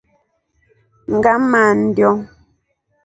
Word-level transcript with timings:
Ngamandyo. 1.15 2.09